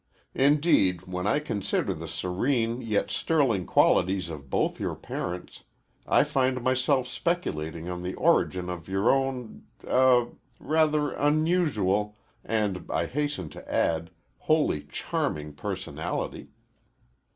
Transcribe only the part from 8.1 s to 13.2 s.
origin of your own eh rather unusual and, I